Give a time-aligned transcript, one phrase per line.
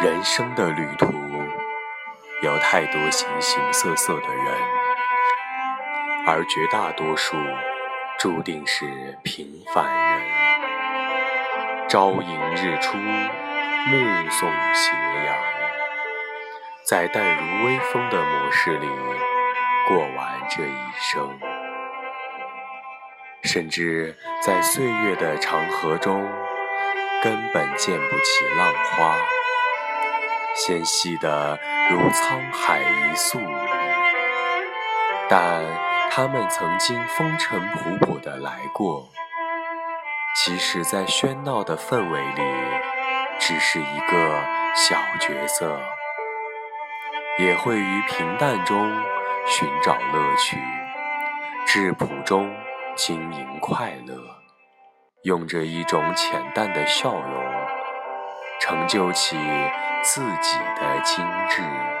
[0.00, 1.12] 人生的旅途
[2.40, 4.54] 有太多形形色色的人，
[6.24, 7.36] 而绝大多数
[8.16, 10.20] 注定是平凡人。
[11.88, 14.92] 朝迎日出，目送斜
[15.26, 15.36] 阳，
[16.84, 18.88] 在淡如微风的模式里
[19.88, 21.40] 过完这一生，
[23.42, 26.24] 甚至在岁月的长河中，
[27.20, 29.16] 根本溅不起浪花。
[30.58, 31.56] 纤细的
[31.88, 33.38] 如沧海一粟，
[35.28, 35.62] 但
[36.10, 39.08] 他们曾经风尘仆仆的来过。
[40.34, 42.42] 即使在喧闹的氛围里，
[43.38, 44.44] 只是一个
[44.74, 45.80] 小角色，
[47.38, 48.90] 也会于平淡中
[49.46, 50.58] 寻找乐趣，
[51.66, 52.52] 质朴中
[52.96, 54.16] 经营快乐，
[55.22, 57.44] 用着一种浅淡的笑容，
[58.60, 59.36] 成就起。
[60.02, 61.97] 自己的精致。